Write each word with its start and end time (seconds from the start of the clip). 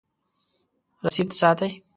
رسید 1.03 1.29
ساتئ؟ 1.39 1.69